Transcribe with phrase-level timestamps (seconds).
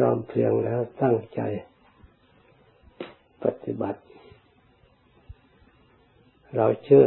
[0.00, 1.40] ร้อมเพรียงแล้วตั้งใจ
[3.44, 4.00] ปฏิบัติ
[6.56, 7.06] เราเชื่อ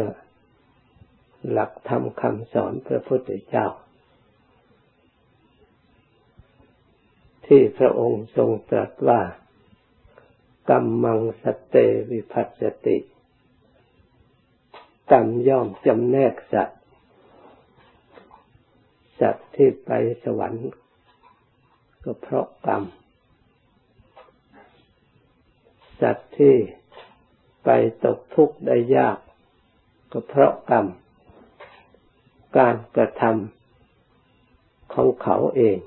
[1.52, 3.68] หลักธรรมคำสอนพระพุทธเจ้า
[7.46, 9.22] ที่พระองค์ทรงตรัสว่า
[10.70, 11.76] กรรมังสเต
[12.12, 12.98] วิพัสติ
[15.12, 16.82] กรรมย่อมจำแนกสัตว์
[19.20, 19.90] สัตว์ที่ไป
[20.24, 20.70] สวรรค์
[22.04, 22.84] ก็เพราะกรรม
[26.02, 26.56] สัตว์ที่
[27.64, 27.70] ไป
[28.06, 29.18] ตกทุกข์ได้ยาก
[30.12, 30.86] ก็เพราะกรรม
[32.58, 35.78] การกระทำของเขาเอง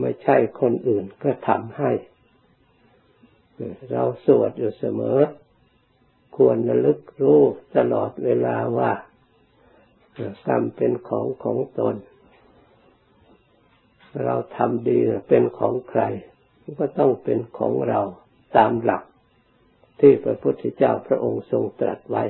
[0.00, 1.90] ไม่ใช่คนอื่นก็ทำให้
[3.92, 5.18] เราสวดอยู่เสมอ
[6.36, 7.40] ควรระลึกรู้
[7.76, 8.92] ตลอดเวลาว่า
[10.46, 11.94] กรรมเป็นของของตน
[14.24, 16.02] เราทำดีเป็นของใคร
[16.80, 18.00] ก็ต้องเป็นของเรา
[18.56, 19.02] ตามหลัก
[20.00, 22.24] ที่พระพุทธเจ้าพระองค์ทรงตรัสไว้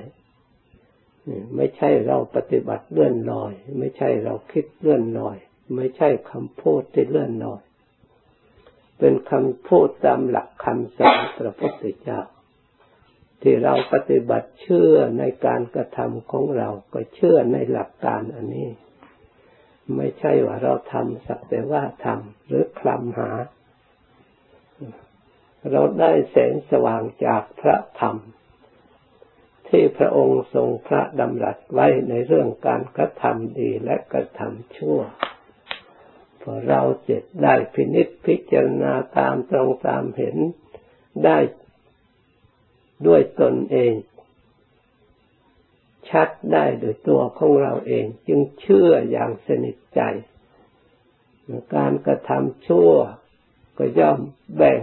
[1.57, 5.37] ไม่ใช่เราปฏิบัติเลื่อนลอย ไม่ใช่เราคิดเลื่อนลอย
[5.77, 7.63] ไม่ใช่คำพูดที่เลื่อนลอย
[8.99, 12.21] เป็นคำพูดตามหลักคำสอนพระพุทธเจ้า
[13.43, 18.69] ที่เราปฏิบัติเชื่อในการกระทำของเรา ก็เชื่อในหลักการอันนี้
[19.97, 23.31] ไม่ใช่ว่าเราทำสักแต่ว่าทำหรือคลำหา
[25.73, 28.17] เราได้แสงสว่างจากพระธรรม
[29.69, 35.01] ที่พระองค์ทรงพระดำรัสไว้ในเรื่องการกระทำดีและกระทำชั่ว
[36.43, 40.37] พอเราเจ็ดได้พินิจพิจารณาตามตรงตามเห็น
[41.25, 41.39] ได้
[43.07, 43.93] ด้วยตนเอง
[46.11, 50.01] ชัดได้โดยตัวของเราเอง จึงเชื่ออย่างสนิทใจ
[51.77, 52.93] การกระทำชั่ว
[53.79, 54.21] ก็ย่อม
[54.57, 54.81] แบ่ง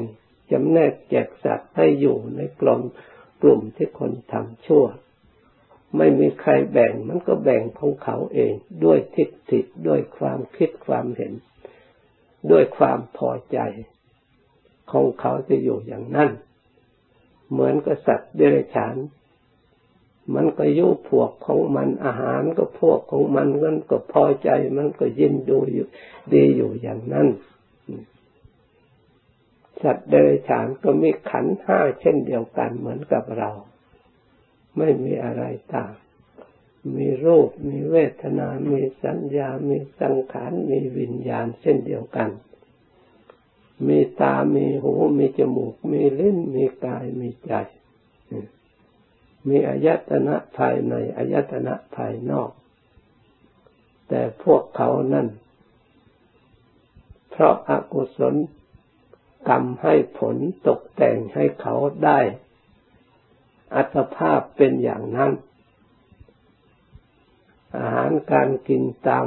[0.51, 2.81] จำแนกแจกสัตว์ให้อยู่ในกลุ่ม
[3.41, 4.85] กลุ่มที่คนทำชั่ว
[5.97, 11.33] ไม่มีใครแบ่งมันก็แบ่งของเขาเองด้วยทิฏฐิด้วยความคิดความเห็น
[12.51, 13.59] ด้วยความพอใจ
[14.91, 16.29] ของเขาจะอยู่อย่างนั้น
[17.51, 18.95] เหมือนกับสัตว์เดรัจฉาน
[20.33, 25.87] มันก็ยุพวกของมันอาหารก็พวกของมันมันก็พอใจมันก็ยินดูอยู่
[26.33, 27.27] ดีอยู่อย่างนั้น
[29.81, 33.51] สัตว์เดรัจฉานก็มีขันห้าเช่นเดียวกันเหมือนกับเรา
[34.77, 35.43] ไม่มีอะไร
[35.73, 35.93] ต่าง
[36.97, 42.29] มีรูป มีเวทนา มีสัญญา มีสังขาร มีวิญญาณเช่นเดียวกัน
[43.87, 47.53] มีตา มีหู มีจมูก มีลิ้น มีกาย มีใจ
[49.47, 52.49] มีอายตนะภายในอายตนะภายนอก
[54.09, 55.27] แต่พวกเขานั่น
[57.31, 58.35] เพราะอากุศล
[59.49, 62.19] กรรมให้ผลตกแต่งให้เขาได้
[63.75, 65.31] อัตภาพเป็นอย่างนั้น
[67.77, 69.25] อาหารการกินตาม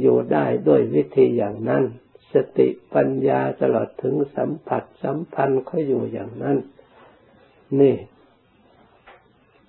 [0.00, 1.84] อยู่ได้ด้วยวิธีอย่างนั้น
[2.32, 6.56] สติปัญญาตลอดถึงสัมผัสสัมพันธ์เขาอยู่อย่างนั้น
[7.80, 7.96] นี่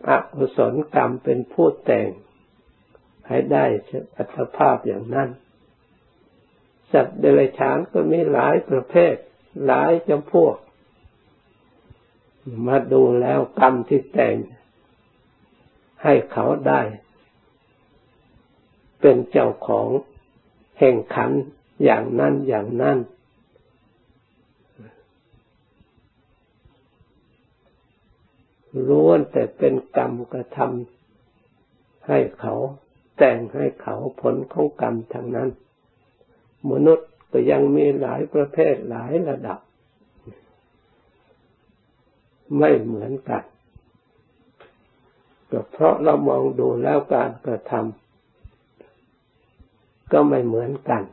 [0.08, 2.10] อกุศลกรรมเป็นผู้แต่ง
[3.28, 3.66] ให้ได้
[4.16, 5.30] อัตภาพอย่างนั้น
[6.92, 9.16] สัตว์เดรัจฉานก็มีหลายประเภท
[9.66, 10.56] หลายจำพวก
[12.68, 14.36] มาดูแล้วกรรมที่แต่ง
[16.04, 16.82] ให้เขาได้
[19.02, 19.90] เป็นเจ้าของ
[20.80, 21.32] แห่งขัน
[21.84, 22.98] อย่างนั้นอย่างนั้น
[28.88, 32.56] ล้วนแต่เป็นกรรมกระทำให้เขา
[33.18, 35.50] แต่งให้เขาผลของกรรมทางนั้น
[36.72, 39.60] มนุษย์ก็ยังมีหลายประเภทหลายระดับ
[42.58, 43.44] ไม่เหมือนกัน
[45.52, 51.04] ก็เพราะเรามองดูแล้วการกระทำก็ไม่เหมือนกัน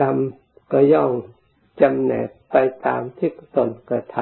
[0.00, 0.16] กรรม
[0.72, 1.12] ก็ย่อม
[1.80, 4.16] จำแนกไปตามที่ตนกระท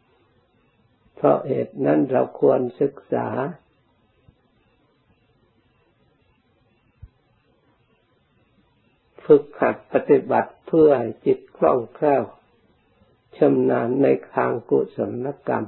[0.00, 3.28] ำเพราะเหตุนั้นเราควรศึกษา
[9.24, 12.22] ฝึกหัดปฏิบัติเพื่อให้จิตคล่องแคล่ว
[13.36, 15.66] ชำนาญในทางกุศลกรรม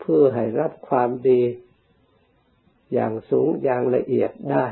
[0.00, 1.42] เพื่อให้รับความดี
[2.92, 4.66] อย่างสูงอย่างละเอียดได้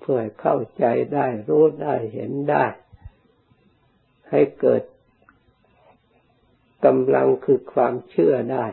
[0.00, 0.84] เพื่อเข้าใจ
[1.14, 2.64] ได้รู้ได้เห็นได้
[4.32, 4.82] ให้เกิด
[6.84, 8.66] กำลังคือความเชื่อได้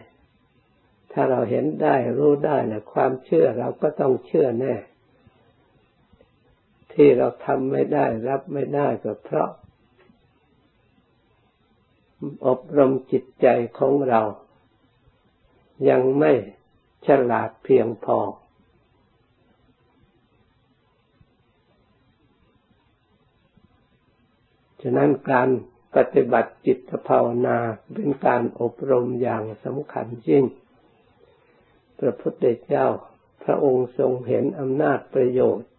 [1.11, 4.75] ถ้าเราเห็นได้รู้ได้นะความเชื่อเราก็ต้องเชื่อแน่
[6.93, 9.49] ที่เราทำไม่ได้รับไม่ได้ก็เพราะ
[12.47, 13.47] อบรมจิตใจ
[13.79, 14.21] ของเรา
[15.89, 16.33] ยังไม่
[17.07, 18.19] ฉลาดเพียงพอ
[24.81, 25.49] ฉะนั้นการ
[25.95, 27.57] ปฏิบัติจิตภาวนา
[27.93, 30.45] เป็นการอบรมอย่างสำคัญยิ่ง
[31.99, 32.87] พระพุทธเจ้า
[33.43, 35.69] พระองค์ทรงเห็นอำนาจประโยชน์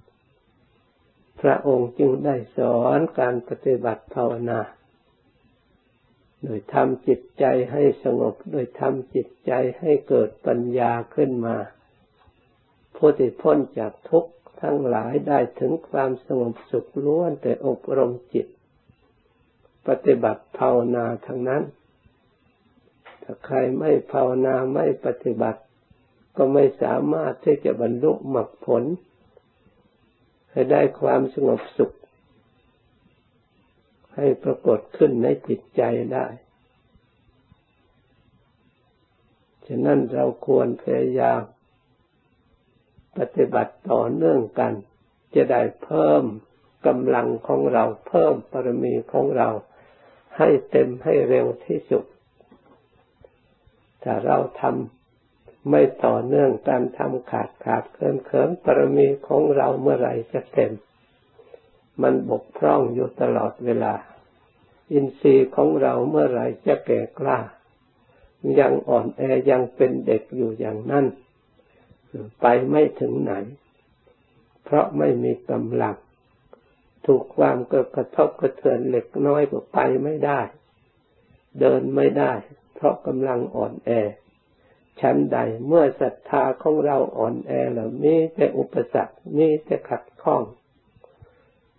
[1.41, 4.61] พระองค์จึงได้สอนการปฏิบัติภาวนา
[6.43, 11.57] โดยทำจิตใจให้สงบ โดยทำจิตใจให้เกิดปัญญาขึ้นมา
[12.97, 14.33] ผู้ที่พ้นจากทุกข์
[14.63, 18.47] ทั้งหลายได้ถึงความสงบสุขล้วนแต่อบรมจิต
[19.89, 21.63] ปฏิบัติภาวนาทั้งนั้น
[23.23, 25.61] ถ้าใครไม่ภาวนาไม่ปฏิบัติ
[26.37, 28.83] ก็ไม่สามารถที่จะบรรลุมรรคผล
[30.51, 31.93] ให้ได้ความสงบสุข
[34.17, 35.83] ให้ปรากฏขึ้นในจิตใจ
[36.13, 36.27] ได้
[39.67, 41.41] ฉะนั้นเราควรพยายาม
[43.19, 44.73] ปฏิบัติต่อเนื่องกัน
[45.35, 46.25] จะได้เพิ่ม
[46.87, 49.49] กำลังของเราเพิ่มปรมีของเรา
[50.37, 52.05] ให้เต็มให้เร็วที่สุด
[54.03, 60.73] ถ้าเราทำไม่ต่อเนื่องการทำขาดขาดเคินเคินปรมีของเราเมื่อไรจะเต็ม
[62.03, 63.95] มันบกพร่องอยู่ตลอดเวลา
[64.93, 67.39] อินทรีย์ของเราเมื่อไรจะแก่กล้า
[68.61, 71.07] ยังอ่อนแอยังเป็นเด็กอยู่อย่างนั้น
[72.41, 73.33] ไปไม่ถึงไหน
[74.65, 75.97] เพราะไม่มีกำลัง
[77.07, 77.59] ถูกความ
[77.95, 80.41] กระทบกระเทือนเล็กน้อยก็ไปไม่ได้
[81.61, 82.33] เดินไม่ได้
[82.75, 83.91] เพราะกำลังอ่อนแอ
[85.01, 90.43] ชั้นใดเมื่อศรัทธาของเราอ่อนแอแล้วมีแต่อุปสรรคมีแต่ขัดข้อง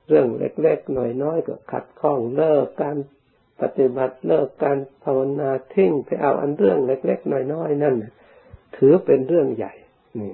[0.08, 2.98] เรื่องเล็กๆหน่อยๆก็ขัดข้องเลิกการ
[3.62, 7.96] ปฏิบัติเลิกการภาวนาทิ้งไปเอาอันเรื่องเล็กๆน้อยๆนั่น
[8.78, 9.74] ถือเป็นเรื่องใหญ่
[10.20, 10.34] นี่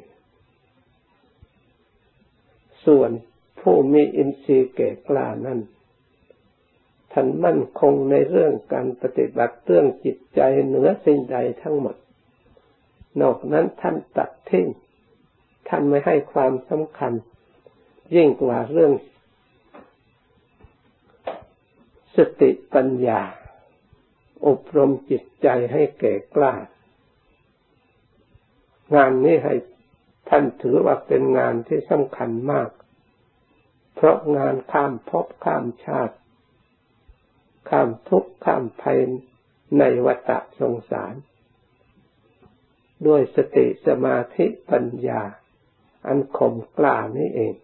[2.86, 3.12] ส่วน
[3.70, 5.60] ผู้มีอินทรีย์เก่กล้านั้น
[7.14, 11.96] ท่านมั่นคงในเรื่องการปฏิบัติเรื่องจิตใจเหนือสิ่งใดทั้งหมด
[13.22, 14.68] นอกนั้นท่านตัดทิ้ง
[15.70, 17.14] ท่านไม่ให้ความสำคัญ
[18.16, 18.94] ยิ่งกว่าเรื่อง
[22.16, 23.22] สติปัญญา
[24.48, 26.54] อบรมจิตใจให้แก่กล้า
[28.96, 29.56] งานนี้ให้
[30.30, 32.70] ท่านถือว่าเป็นงานที่สำคัญมาก
[34.00, 36.16] เพราะงานข้ามภพข้ามชาติ
[37.70, 39.00] ข้ามทุกข์ข้ามภัย
[39.80, 41.14] ในวัฏสงสาร
[43.08, 45.22] ด้วยสติสมาธิปัญญา
[46.08, 47.56] อันคมกล้านี้เอง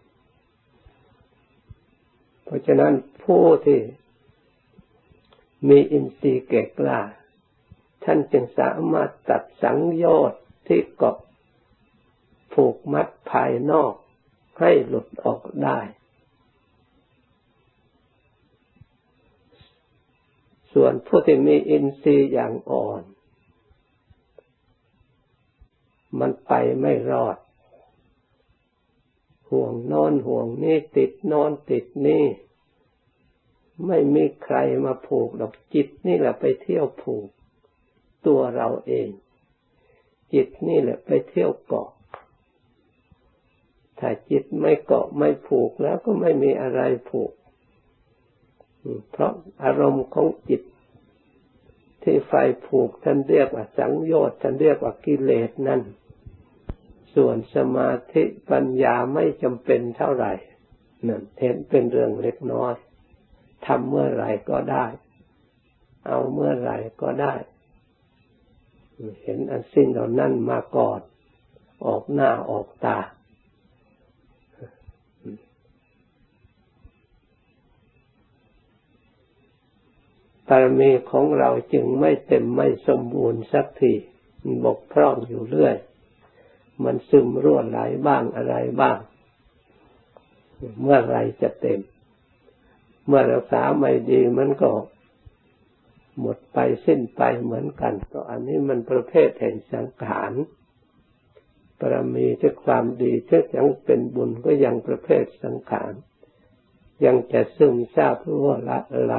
[2.44, 2.94] เพราะฉะนั้น
[3.24, 3.80] ผู้ที่
[5.68, 7.00] มีอินทรีย์เก่กล้า
[8.04, 11.18] ท่านจึงสามารถตัดสังโยชน์ที่เกาะ
[12.54, 13.94] ผูกมัดภายนอก
[14.60, 15.78] ให้หลุดออกได้
[20.74, 23.02] ส่วนผู้ที่มีอินทรีย์อย่างอ่อน
[26.20, 27.36] มันไปไม่รอด
[29.50, 32.24] ห่วงนอนห่วงนี่ติดนอนติดนี่
[33.86, 37.28] ไม่มีใครมาผูกดอกจิตนี่แหละไปเที่ยวผูก
[38.26, 39.08] ตัวเราเอง
[40.32, 41.90] จิตนี่แหละไปเที่ยวเกาะ
[43.98, 47.32] ถ้าจิตไม่เกาะไม่ผูกแล้วก็ไม่มีอะไรผูก
[49.10, 49.32] เพราะ
[49.64, 50.62] อารมณ์ของจิต
[52.02, 52.32] ที่ไฟ
[52.66, 55.82] ผูกท่านเรียกว่าสังโยชน์ท่านเรียกว่ากิเลสนั่น
[57.14, 60.32] ส่วนสมาธิปัญญาไม่จำเป็นเท่าไหร่
[61.08, 62.74] นั่นเห็นเป็นเรื่องเล็กน้อย
[63.66, 64.86] ทำเมื่อไหร่ก็ได้
[66.06, 67.34] เอาเมื่อไหร่ก็ได้
[69.22, 71.00] เห็นอันสิ้นเหล่านั้นมาก่อน
[71.86, 72.98] ออกหน้าออกตา
[80.48, 83.92] บารมีของเราจึงไม่เต็มไม่สมบูรณ์สักที
[84.64, 85.76] บกพร่องอยู่เรื่อย
[86.84, 88.98] มันซึมรั่วไหลบ้างอะไรบ้าง
[90.82, 91.80] เมื่อไรจะเต็ม
[93.06, 94.70] เมื่อรักษาไม่ดีมันก็
[96.20, 100.32] หมดไปสิ้นไปเหมือนกันก็อันนี้มันประเภทแห่งสังขาร
[101.80, 105.92] ปรมีที่ความดีที่ยังเป็นบุญก็ยังประเภทสังขาร
[107.04, 108.50] ยังจะซึมซาบรั่ว
[109.04, 109.14] ไหล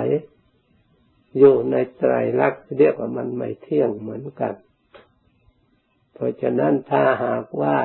[1.38, 4.56] อยู่ในไตรลักษณ์เรียกว่ามันไม่เที่ยงเหมือนกัน
[6.14, 7.78] เพราะฉะนั้นถ้าหากว่า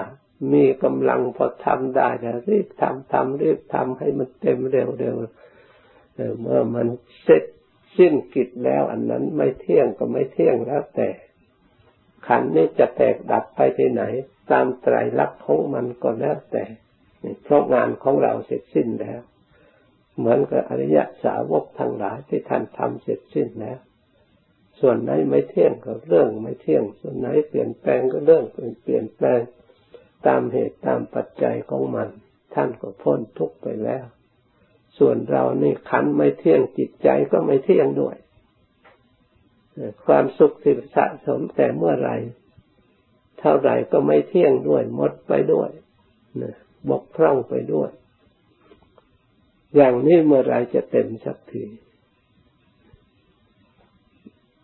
[0.53, 6.87] มีกำลังพอทำได้แล้วรีบทำทำรีบทำให้มันเต็มเร็วๆเมื่อมัน
[7.23, 7.45] เสร็จ
[7.99, 11.09] สิ้นกิจแล้ว อันนั้นไม่เที่ยงก็ไม่เที่ยงแล้วแต่
[12.27, 14.03] ขันนี้จะแตกดับไปที่ไหน
[14.51, 16.65] ตามไตรลักษณ์ของมันก็แล้วแต่
[17.45, 19.21] เพราะงานของเราเสร็จสิ้นแล้ว
[20.21, 23.79] เหมือนกับอริยสาวกทั้งหลายที่ท่านทำเสร็จสิ้นแล้ว
[24.81, 29.41] ส่วนไหนไม่เที่ยงก็เรื่องไม่เที่ยง ส่วนไหนเปลี่ยนแปลงก็เรื่องเปลี่ยนแปลง
[30.27, 32.09] ตามเหตุตามปัจจัยของมัน
[32.55, 34.05] ท่านก็พ้นทุกข์ไปแล้ว
[34.99, 38.17] ส่วนเรานี่ขันไม่เที่ยงจิตใจก็ไม่เที่ยงด้วย
[40.05, 42.11] ความสุขที่สะสมแต่เมื่อไร
[43.39, 45.71] เท่าไรก็ไม่เที่ยงด้วยหมดไปด้วย
[46.91, 47.91] บกพร่องไปด้วย
[49.77, 51.65] อย่างนี้เมื่อไรจะเต็มสักที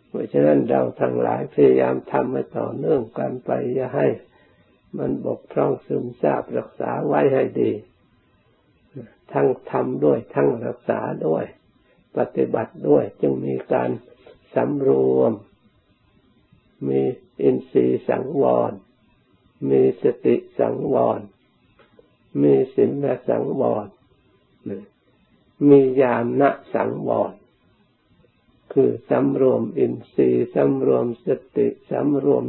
[0.08, 4.06] เพราะฉะนั้นเราทั้งหลายพยายามทำให้ต่อเนื่องกันไปอย่าให้
[4.98, 7.72] มันบกพร่องซึมซาบรักษาไว้ให้ดี
[9.32, 11.44] ทั้งทำด้วยทั้งรักษาด้วย
[12.16, 13.90] ปฏิบัติด้วยจึงมีการ
[14.54, 15.32] สำรวม
[16.88, 17.00] มี
[17.42, 18.72] อินทรีย์สังวร
[19.70, 21.20] มีสติสังวร
[22.42, 23.86] มีสินและสังวร
[25.68, 26.42] มีญาณ
[26.74, 27.34] สังวร
[28.72, 32.44] คือสำรวมอินทรีย์สำรวมสติสำรวม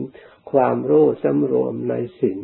[0.52, 2.40] ความรู้สำรวมในสิ่ง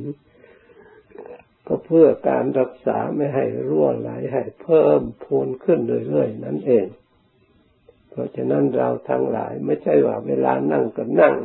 [1.67, 6.85] ก็เพื่อการรักษาไม่ให้รั่วไหลให้เพิ่มพูนขึ้นเรื่อยๆนั่นเอง
[8.09, 11.35] เพราะฉะนั้นเราทั้งหลายไม่ใช่ว่าเวลานั่งก็นั่ง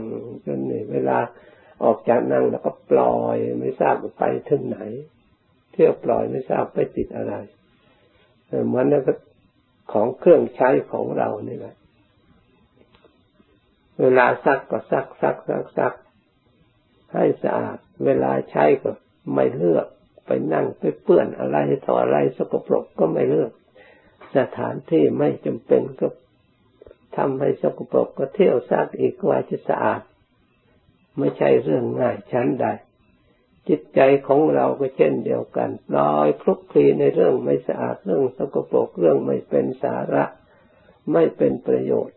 [0.45, 1.19] จนนี่เวลา
[1.83, 4.79] ออกจากนั่งแล้วก็ปล่อยไม่ทราบไปถึงไหน
[5.73, 7.35] เที่ยวปล่อยไม่ทราบไปติดอะไร
[8.67, 9.02] เหมือนนั้น
[9.93, 11.76] ของเครื่องใช้ของเรานี่แหละ
[14.00, 15.95] เวลาซักก็ซักซักซักซัก
[17.14, 18.90] ให้สะอาด เวลาใช้ก็
[19.35, 19.87] ไม่เลือก
[20.26, 23.52] ไปนั่งไปเปื้อนอะไรต่ออะไรสกปรกก็ไม่เลือก
[24.37, 26.07] สถานที่ไม่จำเป็นก็
[27.17, 30.02] ทำให้สกปรกก็เที่ยวซักอีกว่าจะสะอาด
[31.19, 32.67] ไม่ใช่เรื่องง่ายชั้นใด
[33.69, 40.25] จิตใจของเราก็เช่นเดียวกันลอยคลุกคลีในเรื่องไม่สะอาดเรื่องสกปรกเรื่องไม่เป็นสาระ
[41.13, 42.17] ไม่เป็นประโยชน์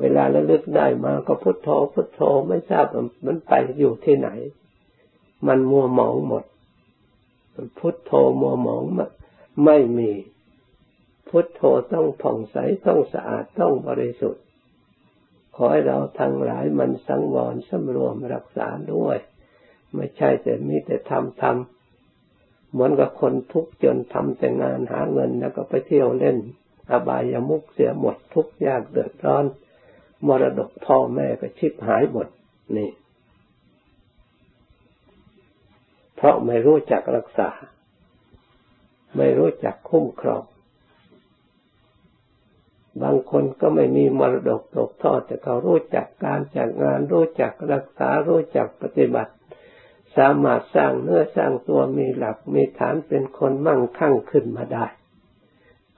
[0.00, 2.86] เวลาระลึกได้มาก็พุทโธพุทโธไม่ทราบ
[3.26, 4.28] มันไปอยู่ที่ไหน
[5.46, 6.44] มันมัวหมองหมด
[7.78, 8.82] พุทโธมัวหมอง
[9.64, 10.12] ไม่มี
[11.28, 11.62] พุทโธ
[11.92, 14.42] ต้องผ่องใสต้องสะอาดต้องบริสุทธิ์
[15.54, 19.18] ขอให้เราทั้งหลายมันสังวรสำรวมรักษาด้วย
[19.94, 26.36] ไม่ใช่แต่มีแต่ทำทำเหมือนกับคนทุกข์จนทำแต่งานหาเงินแล้วก็ไปเที่ยวเล่น
[26.90, 29.44] อบายามุกเสียหมดทุกยากเดือดร้อน
[30.26, 32.28] มรดกพ่อแม่ก็ชิบหายหมด
[32.76, 32.90] นี่
[36.16, 37.50] เพราะไม่รู้จักรักษา
[39.16, 40.44] ไม่รู้จักคุ้มครอง
[43.02, 49.32] บางคนก็ไม่มีมรดกตกทอดแต่เขารู้จักการจัดงาน รู้จักรักษารู้จักปฏิบัติ
[50.16, 54.86] สามารถสร้างเนื้อสร้างตัวมีหลักมีฐานเป็นคนมั่งคั่งขึ้นมาได้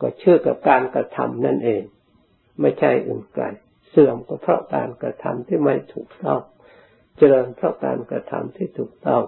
[0.00, 1.82] ก็เชื่อกับการกระทำนั่นเอง
[2.60, 3.44] ไม่ใช่อื่นไกล
[3.88, 6.40] เสื่อมก็เพราะการกระทำที่ไม่ถูกต้อง
[7.16, 9.22] เจริญเพราะการกระทำที่ถูกต้อง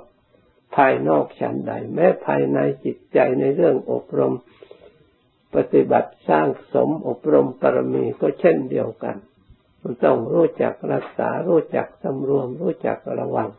[0.77, 4.35] ภายนอกฉันใด แม้ภายในจิตใจในเรื่องอบรม
[5.55, 9.17] ปฏิบัติสร้างสมอบรมปรมีก็เช่นเดียวกัน
[9.83, 13.51] มันต้องรู้จักรักษารู้จักสำรวมรู้จักระวัง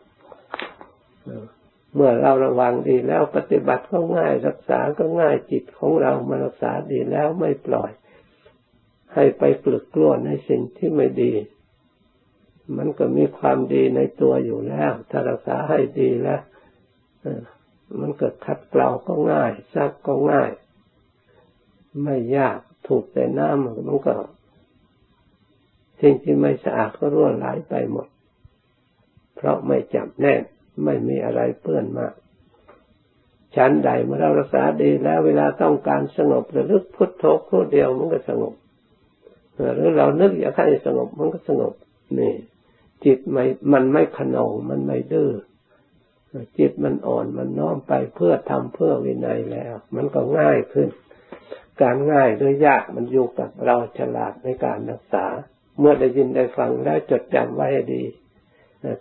[1.95, 7.91] เมื่อเราระวังดีแล้วปฏิบัติก็ง่ายรักษาก็ง่ายจิตของเรามารักษาดีแล้วไม่ปล่อย
[9.13, 11.33] ให้ไปปลึกกลัวในสิ่งที่ไม่ดี
[12.77, 16.41] มันก็มีความดีในตัวอยู่แล้ว ถ้ารักษาให้ดีแล้ว
[17.99, 20.51] มันเกิดคัดเกลาก็ง่ายซักก็ง่าย
[22.03, 24.15] ไม่ยากถูกแต่น้ำมันก็
[26.01, 28.07] สิ่งที่ไม่สะอาดก็ร่วไหลไปหมด
[29.35, 30.41] เพราะไม่จับแน่น
[30.83, 32.13] ไม่มีอะไรเปื้อนมาก
[33.55, 38.53] ชั้นใดเมื่อเรารักษาดีแล้ว เวลาต้องการสงบระลึกพุทโธพูดเดียวมันก็สงบ
[39.75, 41.73] หรือเรานึกอยากให้สงบมันก็สงบ
[42.19, 42.33] นี่
[43.05, 45.31] จิตไม่มันไม่ขนองมันไม่ดื้อ
[46.57, 50.89] จิตมันอ่อนมันน้อมไปเพื่อทำเพื่อวินัยแล้ว มันก็ง่ายขึ้น
[51.81, 55.25] การง่ายหรือยากมันอยู่กับเราฉลาดในการรักษา
[55.79, 58.03] เมื่อได้ยินได้ฟังแล้วจดจำไว้ดี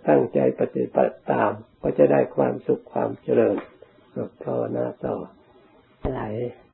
[0.07, 3.57] ตั้งใจปฏิบัติตามก็จะได้ความสุขความเจริญ
[4.43, 5.15] ภาวนาต่อ
[6.09, 6.19] ไหล